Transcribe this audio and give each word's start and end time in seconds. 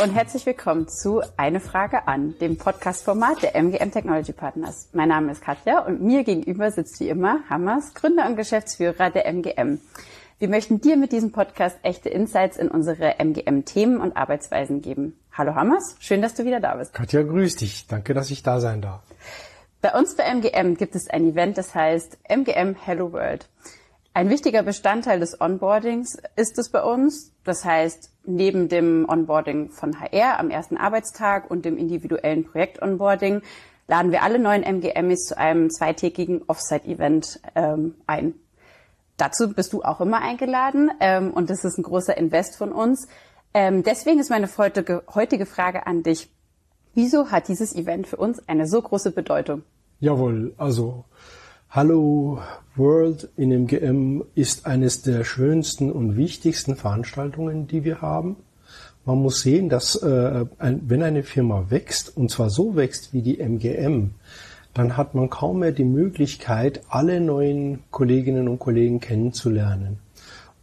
Hallo 0.00 0.12
und 0.12 0.16
herzlich 0.16 0.46
willkommen 0.46 0.88
zu 0.88 1.20
Eine 1.36 1.60
Frage 1.60 2.08
an, 2.08 2.34
dem 2.38 2.56
Podcast-Format 2.56 3.42
der 3.42 3.54
MGM 3.54 3.90
Technology 3.90 4.32
Partners. 4.32 4.88
Mein 4.94 5.10
Name 5.10 5.30
ist 5.30 5.42
Katja 5.42 5.80
und 5.80 6.00
mir 6.00 6.24
gegenüber 6.24 6.70
sitzt 6.70 7.00
wie 7.00 7.10
immer 7.10 7.40
Hammers, 7.50 7.92
Gründer 7.92 8.26
und 8.26 8.36
Geschäftsführer 8.36 9.10
der 9.10 9.26
MGM. 9.26 9.78
Wir 10.38 10.48
möchten 10.48 10.80
dir 10.80 10.96
mit 10.96 11.12
diesem 11.12 11.32
Podcast 11.32 11.76
echte 11.82 12.08
Insights 12.08 12.56
in 12.56 12.68
unsere 12.68 13.18
MGM-Themen 13.18 14.00
und 14.00 14.16
Arbeitsweisen 14.16 14.80
geben. 14.80 15.18
Hallo 15.32 15.54
Hammers, 15.54 15.96
schön, 16.00 16.22
dass 16.22 16.32
du 16.32 16.46
wieder 16.46 16.60
da 16.60 16.76
bist. 16.76 16.94
Katja, 16.94 17.22
grüß 17.22 17.56
dich. 17.56 17.86
Danke, 17.86 18.14
dass 18.14 18.30
ich 18.30 18.42
da 18.42 18.58
sein 18.58 18.80
darf. 18.80 19.02
Bei 19.82 19.92
uns 19.92 20.16
bei 20.16 20.24
MGM 20.24 20.78
gibt 20.78 20.94
es 20.94 21.10
ein 21.10 21.28
Event, 21.28 21.58
das 21.58 21.74
heißt 21.74 22.16
MGM 22.26 22.74
Hello 22.74 23.12
World. 23.12 23.50
Ein 24.12 24.28
wichtiger 24.28 24.64
Bestandteil 24.64 25.20
des 25.20 25.40
Onboardings 25.40 26.18
ist 26.34 26.58
es 26.58 26.68
bei 26.70 26.82
uns. 26.82 27.32
Das 27.44 27.64
heißt, 27.64 28.10
neben 28.24 28.68
dem 28.68 29.08
Onboarding 29.08 29.70
von 29.70 30.00
HR 30.00 30.40
am 30.40 30.50
ersten 30.50 30.76
Arbeitstag 30.76 31.48
und 31.48 31.64
dem 31.64 31.78
individuellen 31.78 32.44
Projekt-Onboarding 32.44 33.42
laden 33.86 34.10
wir 34.10 34.22
alle 34.22 34.40
neuen 34.40 34.64
MGMs 34.64 35.26
zu 35.26 35.38
einem 35.38 35.70
zweitägigen 35.70 36.42
Offsite-Event 36.48 37.40
ähm, 37.54 37.94
ein. 38.08 38.34
Dazu 39.16 39.52
bist 39.52 39.72
du 39.72 39.82
auch 39.82 40.00
immer 40.00 40.22
eingeladen 40.22 40.90
ähm, 40.98 41.30
und 41.32 41.48
das 41.48 41.64
ist 41.64 41.78
ein 41.78 41.84
großer 41.84 42.16
Invest 42.16 42.56
von 42.56 42.72
uns. 42.72 43.06
Ähm, 43.54 43.84
deswegen 43.84 44.18
ist 44.18 44.30
meine 44.30 44.48
heutige, 44.58 45.04
heutige 45.14 45.46
Frage 45.46 45.86
an 45.86 46.02
dich. 46.02 46.30
Wieso 46.94 47.30
hat 47.30 47.46
dieses 47.46 47.76
Event 47.76 48.08
für 48.08 48.16
uns 48.16 48.48
eine 48.48 48.66
so 48.66 48.82
große 48.82 49.12
Bedeutung? 49.12 49.62
Jawohl, 50.00 50.52
also 50.56 51.04
Hallo 51.72 52.40
World 52.74 53.28
in 53.36 53.52
MGM 53.52 54.24
ist 54.34 54.66
eines 54.66 55.02
der 55.02 55.22
schönsten 55.22 55.92
und 55.92 56.16
wichtigsten 56.16 56.74
Veranstaltungen, 56.74 57.68
die 57.68 57.84
wir 57.84 58.02
haben. 58.02 58.34
Man 59.04 59.22
muss 59.22 59.42
sehen, 59.42 59.68
dass 59.68 59.94
äh, 59.94 60.46
wenn 60.58 61.04
eine 61.04 61.22
Firma 61.22 61.66
wächst, 61.68 62.16
und 62.16 62.28
zwar 62.28 62.50
so 62.50 62.74
wächst 62.74 63.12
wie 63.12 63.22
die 63.22 63.38
MGM, 63.38 64.10
dann 64.74 64.96
hat 64.96 65.14
man 65.14 65.30
kaum 65.30 65.60
mehr 65.60 65.70
die 65.70 65.84
Möglichkeit, 65.84 66.80
alle 66.88 67.20
neuen 67.20 67.84
Kolleginnen 67.92 68.48
und 68.48 68.58
Kollegen 68.58 68.98
kennenzulernen. 68.98 70.00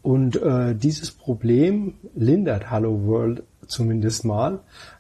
Und 0.02 0.36
äh, 0.42 0.76
dieses 0.76 1.12
Problem 1.12 1.94
lindert 2.16 2.70
Hello 2.70 3.06
World 3.06 3.44
zumindest 3.66 4.26
mal, 4.26 4.60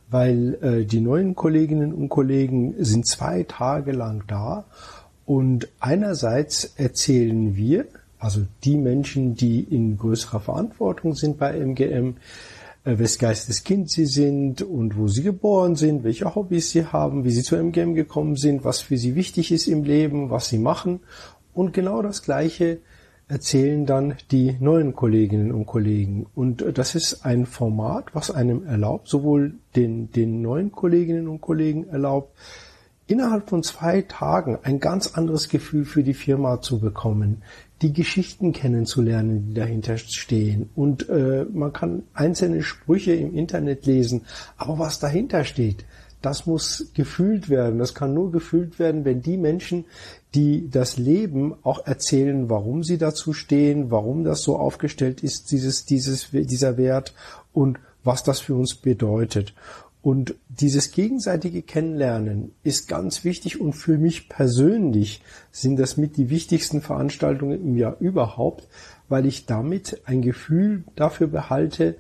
weil 0.09 0.58
äh, 0.61 0.86
die 0.86 1.02
neuen 1.02 1.36
Kolleginnen 1.36 1.92
und 1.94 2.08
Kollegen 2.08 2.75
sind 2.77 3.05
zwei 3.05 3.44
Tage 3.44 3.92
lang 3.92 4.23
da 4.27 4.64
und 5.28 5.67
einerseits 5.81 6.73
erzählen 6.78 7.58
wir, 7.58 7.86
also 8.17 8.42
die 8.64 8.78
Menschen, 8.78 9.36
die 9.36 9.59
in 9.59 9.97
größerer 9.97 10.39
Verantwortung 10.39 11.16
sind 11.16 11.38
bei 11.38 11.59
MGM, 11.59 12.16
äh, 12.86 12.97
wes 12.97 13.20
Geistes 13.20 13.66
Kind 13.66 13.92
sie 13.92 14.05
sind 14.05 14.61
und 14.61 14.98
wo 14.98 15.09
sie 15.09 15.23
geboren 15.23 15.75
sind, 15.75 16.05
welche 16.05 16.33
Hobbys 16.33 16.72
sie 16.72 16.86
haben, 16.86 17.25
wie 17.25 17.31
sie 17.31 17.44
zu 17.44 17.58
MGM 17.58 17.94
gekommen 17.94 18.38
sind, 18.38 18.64
was 18.64 18.80
für 18.80 18.98
sie 18.98 19.16
wichtig 19.16 19.52
ist 19.52 19.67
im 19.67 19.83
Leben, 19.83 20.30
was 20.30 20.48
sie 20.48 20.59
machen. 20.59 21.02
Und 21.53 21.73
genau 21.73 22.02
das 22.02 22.23
Gleiche 22.23 22.80
erzählen 23.28 23.86
dann 23.86 24.16
die 24.31 24.55
neuen 24.61 24.95
Kolleginnen 24.95 25.52
und 25.52 25.66
Kollegen. 25.66 26.25
Und 26.36 26.61
äh, 26.61 26.72
das 26.72 26.95
ist 26.95 27.25
ein 27.25 27.45
Format, 27.45 28.16
was 28.16 28.31
einem 28.31 28.66
erlaubt, 28.66 29.09
sowohl 29.09 29.55
den, 29.75 30.09
den 30.09 30.42
neuen 30.42 30.72
Kolleginnen 30.72 31.28
und 31.28 31.42
Kollegen 31.42 31.89
erlaubt, 31.89 32.31
innerhalb 33.08 33.50
von 33.50 33.63
zwei 33.63 34.02
Tagen 34.02 34.59
ein 34.63 34.80
ganz 34.80 35.16
anderes 35.16 35.50
Gefühl 35.50 35.86
für 35.86 36.03
die 36.03 36.13
Firma 36.13 36.61
zu 36.61 36.80
bekommen, 36.80 37.41
die 37.81 37.94
Geschichten 37.94 38.53
kennenzulernen, 38.53 39.49
die 39.49 39.53
dahinter 39.53 39.97
stehen. 39.97 40.69
Und 40.75 41.09
äh, 41.09 41.45
man 41.52 41.73
kann 41.73 42.03
einzelne 42.14 42.64
Sprüche 42.64 43.14
im 43.14 43.33
Internet 43.33 43.86
lesen, 43.86 44.25
aber 44.58 44.80
was 44.80 44.99
dahinter 44.99 45.43
steht, 45.43 45.86
das 46.21 46.48
muss 46.48 46.92
gefühlt 46.95 47.49
werden. 47.49 47.77
Das 47.77 47.93
kann 47.93 48.14
nur 48.14 48.32
gefühlt 48.32 48.80
werden, 48.80 49.05
wenn 49.05 49.21
die 49.21 49.37
Menschen, 49.37 49.86
die 50.33 50.70
das 50.70 50.98
Leben 50.98 51.53
auch 51.64 51.86
erzählen, 51.86 52.49
warum 52.49 52.83
sie 52.83 52.98
dazu 52.98 53.33
stehen, 53.33 53.92
warum 53.92 54.23
das 54.23 54.42
so 54.42 54.58
aufgestellt 54.58 55.21
ist, 55.23 55.52
dieses, 55.52 55.86
dieses, 55.86 56.30
dieser 56.32 56.77
Wert 56.77 57.14
und 57.53 57.80
was 58.03 58.23
das 58.23 58.39
für 58.39 58.55
uns 58.55 58.76
bedeutet. 58.76 59.53
Und 60.08 60.36
dieses 60.48 60.92
gegenseitige 60.92 61.62
Kennenlernen 61.62 62.54
ist 62.64 62.88
ganz 62.88 63.26
wichtig 63.26 63.60
und 63.60 63.73
für 63.73 63.98
mich 63.98 64.30
persönlich 64.30 65.22
sind 65.52 65.78
das 65.78 65.98
mit 65.98 66.16
die 66.16 66.30
wichtigsten 66.30 66.80
Veranstaltungen 66.80 67.62
im 67.62 67.76
Jahr 67.76 67.98
überhaupt, 68.00 68.70
weil 69.10 69.26
ich 69.26 69.48
damit 69.48 70.00
ein 70.06 70.22
Gefühl 70.22 70.86
dafür 70.95 71.28
behalte, 71.28 71.98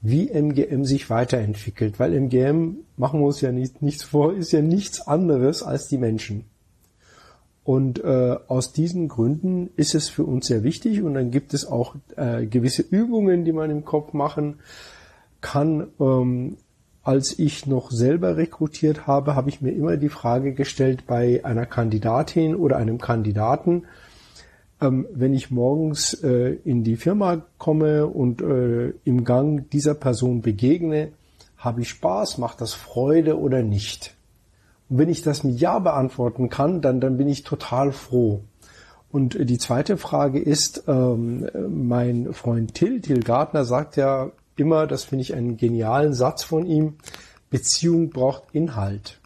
wie 0.00 0.28
MGM 0.28 0.84
sich 0.84 1.08
weiterentwickelt. 1.08 2.00
Weil 2.00 2.14
MGM, 2.14 2.78
machen 2.96 3.20
wir 3.20 3.26
uns 3.26 3.40
ja 3.40 3.52
nicht, 3.52 3.80
nichts 3.80 4.02
vor, 4.02 4.34
ist 4.34 4.50
ja 4.50 4.60
nichts 4.60 5.06
anderes 5.06 5.62
als 5.62 5.86
die 5.86 5.98
Menschen. 5.98 6.46
Und 7.62 8.02
äh, 8.02 8.38
aus 8.48 8.72
diesen 8.72 9.06
Gründen 9.06 9.70
ist 9.76 9.94
es 9.94 10.08
für 10.08 10.24
uns 10.24 10.48
sehr 10.48 10.64
wichtig 10.64 11.00
und 11.00 11.14
dann 11.14 11.30
gibt 11.30 11.54
es 11.54 11.64
auch 11.64 11.94
äh, 12.16 12.44
gewisse 12.44 12.82
Übungen, 12.82 13.44
die 13.44 13.52
man 13.52 13.70
im 13.70 13.84
Kopf 13.84 14.14
machen 14.14 14.58
kann, 15.40 15.86
ähm, 16.00 16.56
als 17.06 17.38
ich 17.38 17.66
noch 17.66 17.92
selber 17.92 18.36
rekrutiert 18.36 19.06
habe, 19.06 19.36
habe 19.36 19.48
ich 19.48 19.60
mir 19.60 19.70
immer 19.70 19.96
die 19.96 20.08
Frage 20.08 20.54
gestellt 20.54 21.06
bei 21.06 21.44
einer 21.44 21.64
Kandidatin 21.64 22.56
oder 22.56 22.78
einem 22.78 22.98
Kandidaten, 22.98 23.84
ähm, 24.80 25.06
wenn 25.14 25.32
ich 25.32 25.52
morgens 25.52 26.14
äh, 26.24 26.56
in 26.64 26.82
die 26.82 26.96
Firma 26.96 27.42
komme 27.58 28.08
und 28.08 28.42
äh, 28.42 28.92
im 29.04 29.22
Gang 29.22 29.70
dieser 29.70 29.94
Person 29.94 30.42
begegne, 30.42 31.12
habe 31.56 31.82
ich 31.82 31.90
Spaß, 31.90 32.38
macht 32.38 32.60
das 32.60 32.74
Freude 32.74 33.38
oder 33.38 33.62
nicht? 33.62 34.16
Und 34.88 34.98
wenn 34.98 35.08
ich 35.08 35.22
das 35.22 35.44
mit 35.44 35.60
Ja 35.60 35.78
beantworten 35.78 36.48
kann, 36.48 36.80
dann, 36.80 37.00
dann 37.00 37.18
bin 37.18 37.28
ich 37.28 37.44
total 37.44 37.92
froh. 37.92 38.40
Und 39.12 39.38
die 39.48 39.58
zweite 39.58 39.96
Frage 39.96 40.40
ist, 40.40 40.82
ähm, 40.88 41.48
mein 41.68 42.32
Freund 42.32 42.74
Till, 42.74 43.00
Till 43.00 43.20
Gartner 43.20 43.64
sagt 43.64 43.96
ja 43.96 44.32
immer, 44.56 44.86
das 44.86 45.04
finde 45.04 45.22
ich 45.22 45.34
einen 45.34 45.56
genialen 45.56 46.14
Satz 46.14 46.42
von 46.44 46.66
ihm, 46.66 46.94
Beziehung 47.50 48.10
braucht 48.10 48.44
Inhalt. 48.52 49.20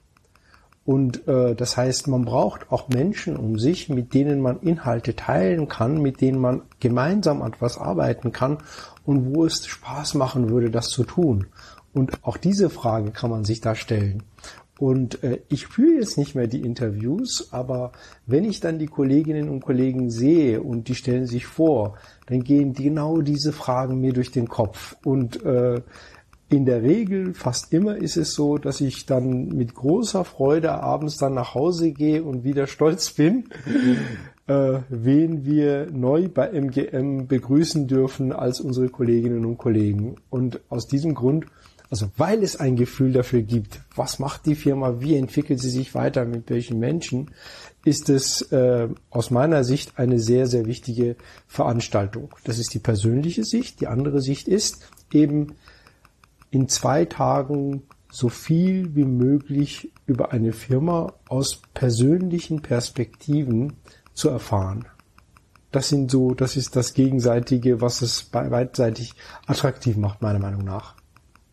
Und 0.84 1.28
äh, 1.28 1.54
das 1.54 1.76
heißt, 1.76 2.08
man 2.08 2.24
braucht 2.24 2.72
auch 2.72 2.88
Menschen 2.88 3.36
um 3.36 3.58
sich, 3.58 3.88
mit 3.88 4.14
denen 4.14 4.40
man 4.40 4.60
Inhalte 4.60 5.14
teilen 5.14 5.68
kann, 5.68 6.00
mit 6.00 6.20
denen 6.20 6.40
man 6.40 6.62
gemeinsam 6.80 7.42
an 7.42 7.52
etwas 7.52 7.78
arbeiten 7.78 8.32
kann 8.32 8.58
und 9.04 9.34
wo 9.34 9.44
es 9.44 9.66
Spaß 9.66 10.14
machen 10.14 10.50
würde, 10.50 10.70
das 10.70 10.88
zu 10.88 11.04
tun. 11.04 11.46
Und 11.92 12.24
auch 12.24 12.36
diese 12.36 12.70
Frage 12.70 13.10
kann 13.10 13.30
man 13.30 13.44
sich 13.44 13.60
da 13.60 13.74
stellen. 13.74 14.22
Und 14.80 15.22
äh, 15.22 15.42
ich 15.50 15.66
führe 15.66 16.00
jetzt 16.00 16.16
nicht 16.16 16.34
mehr 16.34 16.46
die 16.46 16.62
Interviews, 16.62 17.48
aber 17.50 17.92
wenn 18.26 18.44
ich 18.44 18.60
dann 18.60 18.78
die 18.78 18.86
Kolleginnen 18.86 19.50
und 19.50 19.60
Kollegen 19.60 20.10
sehe 20.10 20.62
und 20.62 20.88
die 20.88 20.94
stellen 20.94 21.26
sich 21.26 21.44
vor, 21.44 21.98
dann 22.28 22.42
gehen 22.42 22.72
genau 22.72 23.20
diese 23.20 23.52
Fragen 23.52 24.00
mir 24.00 24.14
durch 24.14 24.30
den 24.30 24.48
Kopf. 24.48 24.96
Und 25.04 25.44
äh, 25.44 25.82
in 26.48 26.64
der 26.64 26.82
Regel, 26.82 27.34
fast 27.34 27.74
immer 27.74 27.98
ist 27.98 28.16
es 28.16 28.32
so, 28.32 28.56
dass 28.56 28.80
ich 28.80 29.04
dann 29.04 29.48
mit 29.48 29.74
großer 29.74 30.24
Freude 30.24 30.72
abends 30.72 31.18
dann 31.18 31.34
nach 31.34 31.54
Hause 31.54 31.92
gehe 31.92 32.22
und 32.22 32.42
wieder 32.44 32.66
stolz 32.66 33.10
bin, 33.10 33.50
äh, 34.46 34.78
wen 34.88 35.44
wir 35.44 35.88
neu 35.92 36.28
bei 36.28 36.48
MGM 36.48 37.26
begrüßen 37.26 37.86
dürfen 37.86 38.32
als 38.32 38.62
unsere 38.62 38.88
Kolleginnen 38.88 39.44
und 39.44 39.58
Kollegen. 39.58 40.16
Und 40.30 40.60
aus 40.70 40.86
diesem 40.86 41.14
Grund 41.14 41.44
also 41.90 42.08
weil 42.16 42.44
es 42.44 42.56
ein 42.56 42.76
Gefühl 42.76 43.12
dafür 43.12 43.42
gibt, 43.42 43.80
was 43.96 44.20
macht 44.20 44.46
die 44.46 44.54
Firma, 44.54 45.00
wie 45.00 45.16
entwickelt 45.16 45.60
sie 45.60 45.70
sich 45.70 45.94
weiter, 45.94 46.24
mit 46.24 46.48
welchen 46.48 46.78
Menschen, 46.78 47.32
ist 47.84 48.08
es 48.08 48.42
äh, 48.52 48.88
aus 49.10 49.30
meiner 49.30 49.64
Sicht 49.64 49.98
eine 49.98 50.20
sehr, 50.20 50.46
sehr 50.46 50.66
wichtige 50.66 51.16
Veranstaltung. 51.48 52.32
Das 52.44 52.58
ist 52.58 52.74
die 52.74 52.78
persönliche 52.78 53.44
Sicht. 53.44 53.80
Die 53.80 53.88
andere 53.88 54.20
Sicht 54.20 54.46
ist 54.46 54.88
eben 55.12 55.56
in 56.52 56.68
zwei 56.68 57.06
Tagen 57.06 57.82
so 58.10 58.28
viel 58.28 58.94
wie 58.94 59.04
möglich 59.04 59.92
über 60.06 60.32
eine 60.32 60.52
Firma 60.52 61.14
aus 61.28 61.62
persönlichen 61.74 62.62
Perspektiven 62.62 63.74
zu 64.14 64.28
erfahren. 64.28 64.86
Das 65.72 65.88
sind 65.88 66.10
so, 66.10 66.34
das 66.34 66.56
ist 66.56 66.76
das 66.76 66.94
Gegenseitige, 66.94 67.80
was 67.80 68.02
es 68.02 68.24
beidseitig 68.24 69.14
attraktiv 69.46 69.96
macht, 69.96 70.22
meiner 70.22 70.40
Meinung 70.40 70.64
nach. 70.64 70.99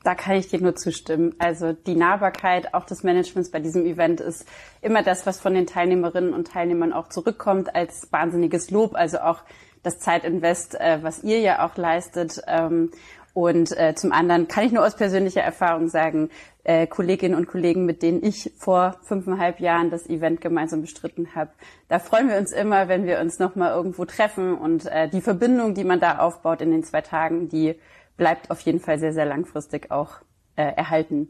Da 0.08 0.16
kann 0.16 0.38
ich 0.38 0.48
dir 0.48 0.62
nur 0.62 0.74
zustimmen. 0.74 1.36
Also 1.38 1.74
die 1.74 1.98
Nahbarkeit 1.98 2.74
auch 2.74 2.86
des 2.86 3.04
Managements 3.04 3.52
bei 3.52 3.60
diesem 3.60 3.86
Event 3.86 4.22
ist 4.22 4.46
immer 4.82 5.04
das, 5.04 5.26
was 5.26 5.42
von 5.42 5.54
den 5.54 5.68
Teilnehmerinnen 5.68 6.34
und 6.34 6.48
Teilnehmern 6.48 6.94
auch 6.94 7.10
zurückkommt 7.10 7.76
als 7.76 8.10
wahnsinniges 8.10 8.72
Lob. 8.72 8.96
Also 8.96 9.20
auch 9.20 9.42
das 9.84 10.00
Zeitinvest, 10.00 10.76
äh, 10.80 11.00
was 11.02 11.26
ihr 11.26 11.42
ja 11.42 11.68
auch 11.68 11.76
leistet. 11.76 12.42
Ähm, 12.48 12.92
und 13.34 13.78
äh, 13.78 13.96
zum 13.96 14.14
anderen 14.14 14.48
kann 14.48 14.64
ich 14.64 14.72
nur 14.72 14.86
aus 14.88 14.96
persönlicher 14.96 15.42
Erfahrung 15.42 15.90
sagen, 15.90 16.30
äh, 16.64 16.88
Kolleginnen 16.88 17.36
und 17.36 17.48
Kollegen, 17.50 17.86
mit 17.86 18.02
denen 18.02 18.24
ich 18.24 18.54
vor 18.58 18.96
fünfeinhalb 19.04 19.60
Jahren 19.60 19.90
das 19.90 20.08
Event 20.08 20.40
gemeinsam 20.40 20.80
bestritten 20.80 21.36
habe, 21.36 21.52
da 21.90 22.00
freuen 22.00 22.30
wir 22.30 22.38
uns 22.38 22.54
immer, 22.54 22.88
wenn 22.88 23.06
wir 23.06 23.20
uns 23.20 23.40
nochmal 23.40 23.74
irgendwo 23.74 24.06
treffen 24.06 24.58
und 24.58 24.90
die 25.12 25.22
Verbindung, 25.22 25.74
die 25.74 25.84
man 25.84 26.00
da 26.00 26.20
aufbaut 26.20 26.62
in 26.62 26.72
den 26.72 26.84
zwei 26.84 27.02
Tagen, 27.02 27.50
die 27.50 27.76
bleibt 28.18 28.52
auf 28.52 28.60
jeden 28.62 28.80
Fall 28.80 29.00
sehr, 29.00 29.14
sehr 29.14 29.26
langfristig 29.26 29.92
auch 29.92 30.16
äh, 30.56 30.64
erhalten. 30.64 31.30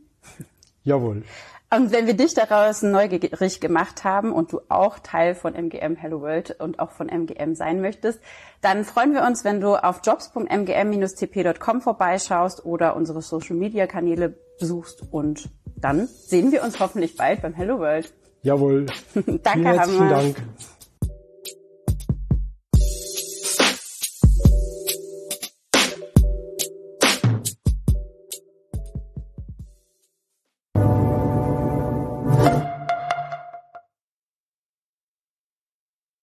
Jawohl. 0.84 1.24
Und 1.70 1.92
wenn 1.92 2.08
wir 2.08 2.16
dich 2.16 2.34
daraus 2.34 2.82
neugierig 2.82 3.60
gemacht 3.60 4.06
haben 4.06 4.32
und 4.32 4.54
du 4.54 4.62
auch 4.70 5.00
Teil 5.00 5.36
von 5.36 5.54
MGM 5.54 5.98
Hello 5.98 6.22
World 6.22 6.56
und 6.62 6.80
auch 6.80 6.92
von 6.92 7.10
MGM 7.10 7.56
sein 7.56 7.82
möchtest, 7.82 8.22
dann 8.62 8.86
freuen 8.86 9.14
wir 9.14 9.24
uns, 9.24 9.44
wenn 9.44 9.60
du 9.60 9.76
auf 9.76 10.00
jobs.mgm-tp.com 10.02 11.82
vorbeischaust 11.82 12.66
oder 12.66 12.96
unsere 12.96 13.22
Social 13.22 13.58
Media 13.58 13.86
Kanäle 13.86 14.38
besuchst 14.60 15.04
und 15.12 15.50
dann 15.76 16.08
sehen 16.08 16.54
wir 16.54 16.64
uns 16.64 16.80
hoffentlich 16.80 17.18
bald 17.18 17.42
beim 17.42 17.54
Hello 17.54 17.80
World. 17.80 18.14
Jawohl. 18.44 18.86
Danke, 19.16 19.42
Vielen 19.52 19.66
herzlichen 19.66 20.00
Hammer. 20.00 20.10
Dank. 20.10 20.36